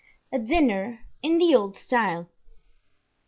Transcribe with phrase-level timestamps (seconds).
[0.31, 2.27] A Dinner in the Old Style.